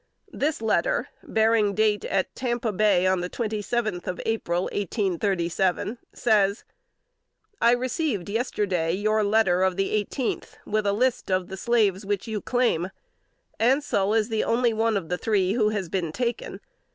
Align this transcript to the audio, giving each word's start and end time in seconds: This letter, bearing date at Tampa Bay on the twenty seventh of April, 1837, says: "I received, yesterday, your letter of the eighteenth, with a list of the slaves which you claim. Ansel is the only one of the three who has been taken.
This 0.33 0.63
letter, 0.63 1.09
bearing 1.21 1.75
date 1.75 2.05
at 2.05 2.33
Tampa 2.35 2.71
Bay 2.71 3.05
on 3.05 3.21
the 3.21 3.29
twenty 3.29 3.61
seventh 3.61 4.07
of 4.07 4.19
April, 4.25 4.63
1837, 4.63 5.99
says: 6.11 6.63
"I 7.61 7.73
received, 7.73 8.27
yesterday, 8.27 8.93
your 8.93 9.23
letter 9.23 9.61
of 9.61 9.77
the 9.77 9.91
eighteenth, 9.91 10.57
with 10.65 10.87
a 10.87 10.91
list 10.93 11.29
of 11.29 11.49
the 11.49 11.55
slaves 11.55 12.03
which 12.03 12.27
you 12.27 12.41
claim. 12.41 12.89
Ansel 13.59 14.15
is 14.15 14.29
the 14.29 14.43
only 14.43 14.73
one 14.73 14.97
of 14.97 15.09
the 15.09 15.19
three 15.19 15.53
who 15.53 15.69
has 15.69 15.87
been 15.87 16.11
taken. 16.11 16.61